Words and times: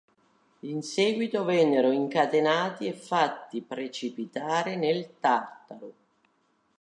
In 0.61 0.81
seguito 0.81 1.43
vennero 1.43 1.91
incatenati 1.91 2.87
e 2.87 2.93
fatti 2.93 3.61
precipitare 3.61 4.75
nel 4.75 5.19
Tartaro. 5.19 5.93